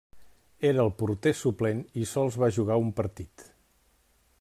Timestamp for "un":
2.87-2.91